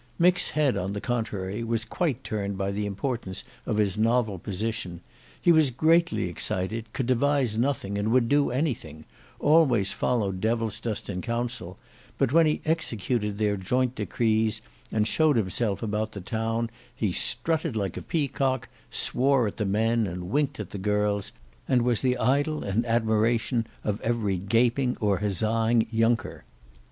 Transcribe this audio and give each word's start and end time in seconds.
Mick's 0.17 0.49
head 0.57 0.77
on 0.77 0.93
the 0.93 0.99
contrary 0.99 1.63
was 1.63 1.85
quite 1.85 2.23
turned 2.23 2.57
by 2.57 2.71
the 2.71 2.87
importance 2.87 3.43
of 3.67 3.77
his 3.77 3.99
novel 3.99 4.39
position. 4.39 4.99
He 5.39 5.51
was 5.51 5.69
greatly 5.69 6.27
excited, 6.27 6.91
could 6.91 7.05
devise 7.05 7.55
nothing 7.55 7.99
and 7.99 8.09
would 8.11 8.27
do 8.27 8.49
anything, 8.49 9.05
always 9.39 9.91
followed 9.91 10.41
Devilsdust 10.41 11.07
in 11.07 11.21
council, 11.21 11.77
but 12.17 12.33
when 12.33 12.47
he 12.47 12.63
executed 12.65 13.37
their 13.37 13.55
joint 13.57 13.93
decrees 13.93 14.63
and 14.91 15.07
showed 15.07 15.35
himself 15.35 15.83
about 15.83 16.13
the 16.13 16.19
town, 16.21 16.71
he 16.95 17.11
strutted 17.11 17.75
like 17.75 17.95
a 17.95 18.01
peacock, 18.01 18.69
swore 18.89 19.45
at 19.45 19.57
the 19.57 19.65
men 19.65 20.07
and 20.07 20.31
winked 20.31 20.59
at 20.59 20.71
the 20.71 20.79
girls, 20.79 21.31
and 21.67 21.83
was 21.83 22.01
the 22.01 22.17
idol 22.17 22.63
and 22.63 22.87
admiration 22.87 23.67
of 23.83 24.01
every 24.01 24.37
gaping 24.39 24.97
or 24.99 25.19
huzzaing 25.19 25.85
younker. 25.91 26.43